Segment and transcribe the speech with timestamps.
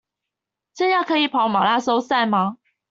[0.73, 2.57] 這樣可以跑馬拉松賽嗎？